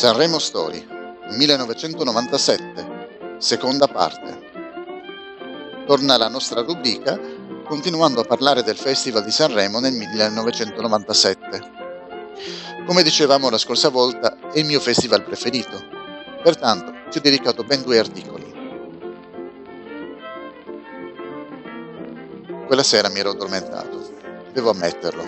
Sanremo 0.00 0.38
Story 0.38 0.82
1997, 1.28 3.36
seconda 3.36 3.86
parte. 3.86 4.48
Torna 5.86 6.16
la 6.16 6.28
nostra 6.28 6.62
rubrica 6.62 7.20
continuando 7.66 8.22
a 8.22 8.24
parlare 8.24 8.62
del 8.62 8.78
Festival 8.78 9.24
di 9.24 9.30
Sanremo 9.30 9.78
nel 9.78 9.92
1997. 9.92 11.60
Come 12.86 13.02
dicevamo 13.02 13.50
la 13.50 13.58
scorsa 13.58 13.90
volta, 13.90 14.38
è 14.50 14.60
il 14.60 14.64
mio 14.64 14.80
festival 14.80 15.22
preferito, 15.22 15.78
pertanto 16.42 16.94
ci 17.10 17.18
ho 17.18 17.20
dedicato 17.20 17.62
ben 17.62 17.82
due 17.82 17.98
articoli. 17.98 18.54
Quella 22.66 22.82
sera 22.82 23.10
mi 23.10 23.18
ero 23.18 23.32
addormentato, 23.32 24.14
devo 24.50 24.70
ammetterlo. 24.70 25.26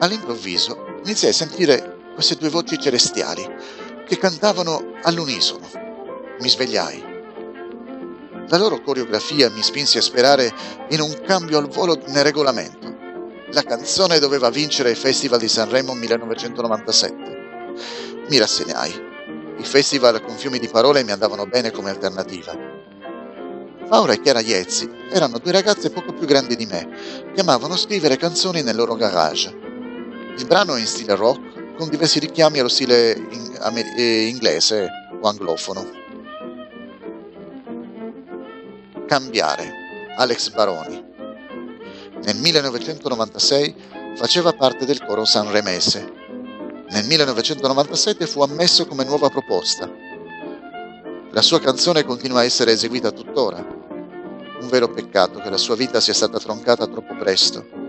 All'improvviso 0.00 0.98
iniziai 1.04 1.30
a 1.30 1.34
sentire 1.34 1.91
queste 2.14 2.36
due 2.36 2.48
voci 2.48 2.78
celestiali 2.78 3.48
che 4.06 4.18
cantavano 4.18 4.94
all'unisono. 5.02 5.68
Mi 6.40 6.48
svegliai. 6.48 7.10
La 8.48 8.58
loro 8.58 8.80
coreografia 8.82 9.48
mi 9.50 9.62
spinse 9.62 9.98
a 9.98 10.02
sperare 10.02 10.52
in 10.90 11.00
un 11.00 11.20
cambio 11.24 11.58
al 11.58 11.68
volo 11.68 11.98
nel 12.08 12.24
regolamento. 12.24 12.94
La 13.52 13.62
canzone 13.62 14.18
doveva 14.18 14.50
vincere 14.50 14.90
il 14.90 14.96
Festival 14.96 15.38
di 15.38 15.48
Sanremo 15.48 15.94
1997. 15.94 17.40
Mi 18.28 18.38
rassegnai. 18.38 19.10
I 19.58 19.64
festival 19.64 20.22
con 20.22 20.36
fiumi 20.36 20.58
di 20.58 20.68
parole 20.68 21.04
mi 21.04 21.12
andavano 21.12 21.46
bene 21.46 21.70
come 21.70 21.90
alternativa. 21.90 22.56
Paola 23.88 24.14
e 24.14 24.20
Chiara 24.20 24.40
Iezzi 24.40 24.90
erano 25.10 25.38
due 25.38 25.52
ragazze 25.52 25.90
poco 25.90 26.14
più 26.14 26.26
grandi 26.26 26.56
di 26.56 26.66
me 26.66 26.88
che 27.34 27.42
amavano 27.42 27.76
scrivere 27.76 28.16
canzoni 28.16 28.62
nel 28.62 28.74
loro 28.74 28.94
garage. 28.96 29.54
Il 30.36 30.46
brano 30.46 30.76
in 30.76 30.86
stile 30.86 31.14
rock 31.14 31.51
con 31.76 31.88
diversi 31.88 32.18
richiami 32.18 32.58
allo 32.58 32.68
stile 32.68 33.12
in, 33.12 33.56
amer- 33.60 33.98
eh, 33.98 34.26
inglese 34.26 34.88
o 35.20 35.28
anglofono. 35.28 35.90
Cambiare. 39.06 39.80
Alex 40.16 40.50
Baroni. 40.50 41.02
Nel 42.22 42.36
1996 42.36 43.74
faceva 44.16 44.52
parte 44.52 44.84
del 44.84 45.02
coro 45.04 45.24
sanremese. 45.24 46.12
Nel 46.90 47.06
1997 47.06 48.26
fu 48.26 48.42
ammesso 48.42 48.86
come 48.86 49.04
nuova 49.04 49.30
proposta. 49.30 49.90
La 51.30 51.42
sua 51.42 51.60
canzone 51.60 52.04
continua 52.04 52.40
a 52.40 52.44
essere 52.44 52.72
eseguita 52.72 53.10
tuttora. 53.10 53.58
Un 53.58 54.68
vero 54.68 54.90
peccato 54.90 55.40
che 55.40 55.48
la 55.50 55.56
sua 55.56 55.76
vita 55.76 56.00
sia 56.00 56.14
stata 56.14 56.38
troncata 56.38 56.86
troppo 56.86 57.16
presto 57.16 57.81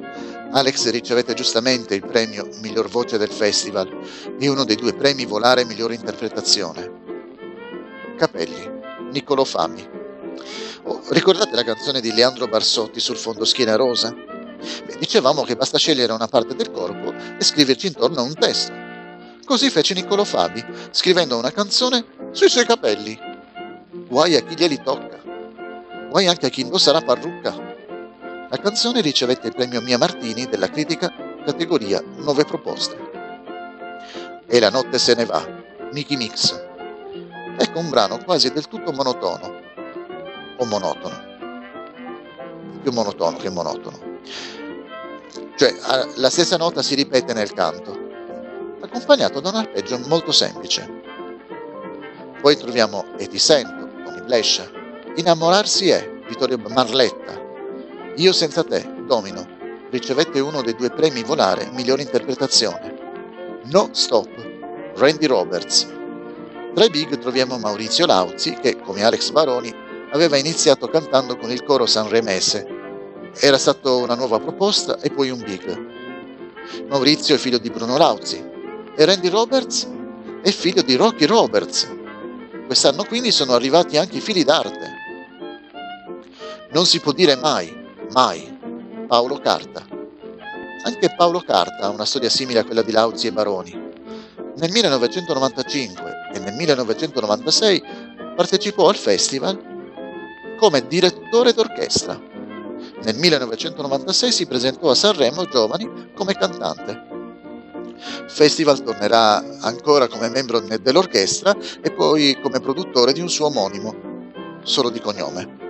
Alex 0.55 0.91
ricevette 0.91 1.33
giustamente 1.33 1.95
il 1.95 2.05
premio 2.05 2.47
Miglior 2.61 2.87
Voce 2.87 3.17
del 3.17 3.31
Festival 3.31 3.89
e 4.37 4.47
uno 4.47 4.63
dei 4.63 4.75
due 4.75 4.93
premi 4.93 5.25
Volare 5.25 5.65
Miglior 5.65 5.91
Interpretazione. 5.91 7.01
Capelli, 8.15 8.69
Niccolò 9.11 9.43
Fami. 9.45 9.89
Oh, 10.83 11.01
ricordate 11.09 11.55
la 11.55 11.63
canzone 11.63 12.01
di 12.01 12.13
Leandro 12.13 12.47
Barsotti 12.47 12.99
sul 12.99 13.17
fondo 13.17 13.45
schiena 13.45 13.75
rosa? 13.75 14.13
Beh, 14.13 14.97
dicevamo 14.99 15.41
che 15.41 15.55
basta 15.55 15.79
scegliere 15.79 16.13
una 16.13 16.27
parte 16.27 16.55
del 16.55 16.69
corpo 16.69 17.11
e 17.11 17.43
scriverci 17.43 17.87
intorno 17.87 18.21
un 18.21 18.35
testo. 18.35 18.73
Così 19.43 19.71
fece 19.71 19.95
Niccolò 19.95 20.23
Fabi, 20.23 20.63
scrivendo 20.91 21.35
una 21.35 21.51
canzone 21.51 22.05
sui 22.29 22.49
suoi 22.49 22.67
capelli. 22.67 23.19
Guai 24.07 24.35
a 24.35 24.41
chi 24.41 24.53
glieli 24.55 24.79
tocca. 24.83 25.19
Guai 26.11 26.27
anche 26.27 26.45
a 26.45 26.49
chi 26.49 26.61
indossa 26.61 26.91
la 26.91 27.01
parrucca. 27.01 27.72
La 28.53 28.59
canzone 28.59 29.01
ricevette 29.01 29.47
il 29.47 29.55
premio 29.55 29.81
Mia 29.81 29.97
Martini 29.97 30.45
della 30.45 30.69
critica 30.69 31.11
categoria 31.43 32.03
Nuove 32.17 32.45
proposte. 32.45 32.95
E 34.45 34.59
la 34.59 34.69
notte 34.69 34.99
se 34.99 35.15
ne 35.15 35.25
va, 35.25 35.43
Mickey 35.91 36.15
Mix. 36.15 36.63
Ecco 37.57 37.79
un 37.79 37.89
brano 37.89 38.23
quasi 38.23 38.53
del 38.53 38.67
tutto 38.67 38.91
monotono, 38.91 39.59
o 40.59 40.65
monotono, 40.65 41.15
più 42.83 42.91
monotono 42.91 43.37
che 43.37 43.49
monotono. 43.49 43.99
Cioè 45.55 45.73
la 46.17 46.29
stessa 46.29 46.55
nota 46.55 46.83
si 46.83 46.93
ripete 46.93 47.33
nel 47.33 47.53
canto, 47.53 47.97
accompagnato 48.83 49.39
da 49.39 49.49
un 49.49 49.55
arpeggio 49.55 49.97
molto 50.05 50.31
semplice. 50.31 51.01
Poi 52.39 52.55
troviamo 52.55 53.17
E 53.17 53.27
ti 53.27 53.39
sento, 53.39 53.89
con 54.03 54.21
Blescia. 54.23 54.69
Innamorarsi 55.15 55.89
è, 55.89 56.07
Vittorio 56.27 56.59
Marletta, 56.67 57.41
io 58.17 58.31
senza 58.31 58.63
te, 58.63 58.87
Domino, 59.07 59.43
ricevette 59.89 60.39
uno 60.39 60.61
dei 60.61 60.75
due 60.75 60.91
premi 60.91 61.23
Volare 61.23 61.71
miglior 61.71 61.99
interpretazione. 61.99 63.61
No 63.71 63.89
Stop, 63.91 64.29
Randy 64.95 65.25
Roberts. 65.25 65.91
Tra 66.75 66.85
i 66.85 66.89
big 66.91 67.17
troviamo 67.17 67.57
Maurizio 67.57 68.05
Lauzi 68.05 68.53
che, 68.61 68.79
come 68.79 69.03
Alex 69.03 69.31
Baroni, 69.31 69.73
aveva 70.11 70.37
iniziato 70.37 70.87
cantando 70.89 71.37
con 71.37 71.49
il 71.49 71.63
coro 71.63 71.87
sanremese. 71.87 72.67
Era 73.39 73.57
stata 73.57 73.91
una 73.91 74.13
nuova 74.13 74.39
proposta 74.39 74.99
e 74.99 75.09
poi 75.09 75.31
un 75.31 75.39
big. 75.39 75.85
Maurizio 76.89 77.33
è 77.33 77.39
figlio 77.39 77.57
di 77.57 77.71
Bruno 77.71 77.97
Lauzi 77.97 78.43
e 78.95 79.05
Randy 79.05 79.29
Roberts 79.29 79.89
è 80.43 80.51
figlio 80.51 80.83
di 80.83 80.95
Rocky 80.95 81.25
Roberts. 81.25 81.91
Quest'anno 82.67 83.05
quindi 83.05 83.31
sono 83.31 83.53
arrivati 83.53 83.97
anche 83.97 84.17
i 84.17 84.21
figli 84.21 84.43
d'arte. 84.43 85.01
Non 86.73 86.85
si 86.85 86.99
può 86.99 87.11
dire 87.11 87.35
mai 87.35 87.81
Mai. 88.13 88.59
Paolo 89.07 89.39
Carta. 89.39 89.83
Anche 90.83 91.15
Paolo 91.15 91.39
Carta 91.39 91.87
ha 91.87 91.89
una 91.89 92.05
storia 92.05 92.29
simile 92.29 92.59
a 92.59 92.63
quella 92.63 92.83
di 92.83 92.91
Lauzi 92.91 93.25
e 93.25 93.31
Baroni. 93.31 93.71
Nel 94.55 94.69
1995 94.69 96.29
e 96.31 96.37
nel 96.37 96.53
1996 96.53 97.83
partecipò 98.35 98.87
al 98.87 98.97
festival 98.97 100.55
come 100.59 100.85
direttore 100.85 101.53
d'orchestra. 101.53 102.21
Nel 103.01 103.15
1996 103.15 104.31
si 104.31 104.45
presentò 104.45 104.91
a 104.91 104.95
Sanremo 104.95 105.47
Giovani 105.47 106.11
come 106.13 106.35
cantante. 106.35 107.07
Festival 108.27 108.83
tornerà 108.83 109.43
ancora 109.61 110.07
come 110.07 110.29
membro 110.29 110.59
dell'orchestra 110.59 111.55
e 111.81 111.91
poi 111.91 112.37
come 112.43 112.59
produttore 112.59 113.11
di 113.11 113.21
un 113.21 113.29
suo 113.29 113.47
omonimo, 113.47 113.95
solo 114.61 114.91
di 114.91 114.99
cognome. 114.99 115.62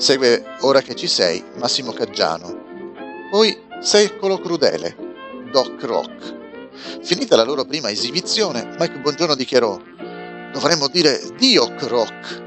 Segue 0.00 0.56
Ora 0.60 0.80
che 0.80 0.94
ci 0.94 1.06
sei, 1.06 1.44
Massimo 1.56 1.92
Caggiano. 1.92 2.88
Poi 3.30 3.54
Secolo 3.82 4.40
Crudele, 4.40 4.96
Doc 5.52 5.82
Rock. 5.82 6.36
Finita 7.02 7.36
la 7.36 7.44
loro 7.44 7.66
prima 7.66 7.90
esibizione, 7.90 8.74
Mike 8.78 8.98
Bongiorno 9.00 9.34
dichiarò 9.34 9.78
dovremmo 10.52 10.88
dire 10.88 11.20
Dioc 11.36 11.82
Rock. 11.82 12.42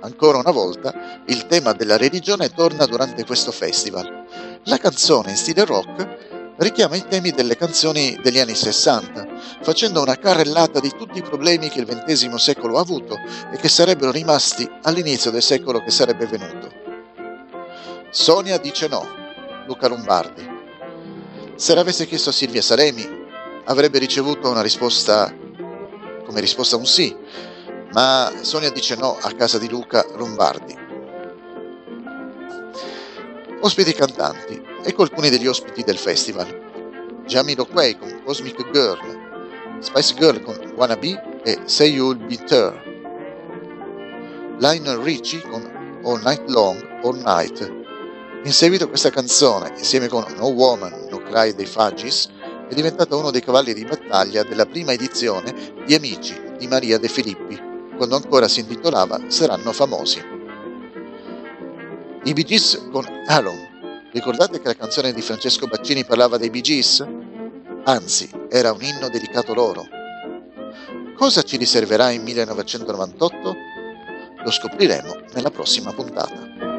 Ancora 0.00 0.38
una 0.38 0.52
volta, 0.52 1.20
il 1.26 1.46
tema 1.46 1.74
della 1.74 1.98
religione 1.98 2.48
torna 2.48 2.86
durante 2.86 3.26
questo 3.26 3.52
festival. 3.52 4.60
La 4.64 4.78
canzone 4.78 5.32
in 5.32 5.36
stile 5.36 5.66
rock 5.66 6.54
richiama 6.56 6.96
i 6.96 7.06
temi 7.06 7.30
delle 7.32 7.58
canzoni 7.58 8.18
degli 8.22 8.38
anni 8.38 8.54
60, 8.54 9.29
facendo 9.62 10.00
una 10.00 10.16
carrellata 10.16 10.80
di 10.80 10.90
tutti 10.96 11.18
i 11.18 11.22
problemi 11.22 11.68
che 11.68 11.80
il 11.80 11.86
XX 11.86 12.34
secolo 12.34 12.78
ha 12.78 12.80
avuto 12.80 13.16
e 13.52 13.56
che 13.56 13.68
sarebbero 13.68 14.10
rimasti 14.10 14.68
all'inizio 14.82 15.30
del 15.30 15.42
secolo 15.42 15.82
che 15.82 15.90
sarebbe 15.90 16.26
venuto. 16.26 16.72
Sonia 18.10 18.58
dice 18.58 18.88
no, 18.88 19.06
Luca 19.66 19.88
Lombardi. 19.88 20.58
Se 21.54 21.74
l'avesse 21.74 22.06
chiesto 22.06 22.30
a 22.30 22.32
Silvia 22.32 22.62
Salemi, 22.62 23.06
avrebbe 23.64 23.98
ricevuto 23.98 24.48
una 24.48 24.62
risposta 24.62 25.32
come 26.24 26.40
risposta 26.40 26.76
un 26.76 26.86
sì, 26.86 27.14
ma 27.92 28.32
Sonia 28.40 28.70
dice 28.70 28.96
no 28.96 29.16
a 29.20 29.32
casa 29.32 29.58
di 29.58 29.68
Luca 29.68 30.04
Lombardi. 30.16 30.76
Ospiti 33.60 33.92
cantanti, 33.92 34.62
ecco 34.82 35.02
alcuni 35.02 35.28
degli 35.28 35.46
ospiti 35.46 35.82
del 35.82 35.98
festival. 35.98 36.68
Jamilo 37.26 37.66
Quay 37.66 37.98
con 37.98 38.22
Cosmic 38.24 38.70
Girl, 38.70 39.19
Spice 39.80 40.14
Girl 40.14 40.42
con 40.42 40.56
Wanna 40.76 40.96
Be 40.96 41.40
e 41.42 41.58
Say 41.64 41.92
You'll 41.92 42.16
Be 42.16 42.36
There, 42.36 42.82
Lionel 44.58 44.98
Richie 44.98 45.40
con 45.40 45.62
All 46.04 46.20
Night 46.22 46.46
Long, 46.48 46.78
All 47.02 47.16
Night. 47.24 47.66
In 48.44 48.52
seguito 48.52 48.88
questa 48.88 49.08
canzone, 49.08 49.72
insieme 49.78 50.08
con 50.08 50.24
No 50.36 50.48
Woman, 50.48 51.06
No 51.10 51.22
Cry 51.22 51.54
dei 51.54 51.64
Fagis, 51.64 52.28
è 52.68 52.74
diventata 52.74 53.16
uno 53.16 53.30
dei 53.30 53.40
cavalli 53.40 53.72
di 53.72 53.86
battaglia 53.86 54.42
della 54.42 54.66
prima 54.66 54.92
edizione 54.92 55.54
di 55.86 55.94
Amici 55.94 56.38
di 56.58 56.66
Maria 56.66 56.98
De 56.98 57.08
Filippi, 57.08 57.58
quando 57.96 58.16
ancora 58.16 58.48
si 58.48 58.60
intitolava 58.60 59.18
Saranno 59.28 59.72
famosi. 59.72 60.22
I 62.24 62.32
Bee 62.34 62.44
Gees 62.44 62.86
con 62.92 63.06
Alon. 63.26 63.68
Ricordate 64.12 64.60
che 64.60 64.66
la 64.68 64.76
canzone 64.76 65.14
di 65.14 65.22
Francesco 65.22 65.66
Baccini 65.66 66.04
parlava 66.04 66.36
dei 66.36 66.50
Bee 66.50 66.60
Gees? 66.60 67.19
Anzi, 67.84 68.30
era 68.50 68.72
un 68.72 68.82
inno 68.82 69.08
dedicato 69.08 69.54
loro. 69.54 69.86
Cosa 71.16 71.42
ci 71.42 71.56
riserverà 71.56 72.10
in 72.10 72.22
1998? 72.22 73.54
Lo 74.44 74.50
scopriremo 74.50 75.16
nella 75.32 75.50
prossima 75.50 75.92
puntata. 75.92 76.69